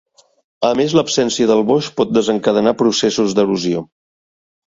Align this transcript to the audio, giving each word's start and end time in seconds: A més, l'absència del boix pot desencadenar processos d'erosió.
A 0.67 0.69
més, 0.77 0.95
l'absència 0.99 1.47
del 1.51 1.61
boix 1.71 1.89
pot 1.99 2.15
desencadenar 2.17 2.75
processos 2.81 3.37
d'erosió. 3.41 3.85